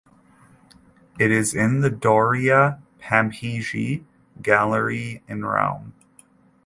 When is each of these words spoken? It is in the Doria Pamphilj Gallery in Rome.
It 1.19 1.29
is 1.29 1.53
in 1.53 1.81
the 1.81 1.91
Doria 1.91 2.81
Pamphilj 2.99 4.03
Gallery 4.41 5.21
in 5.27 5.45
Rome. 5.45 5.93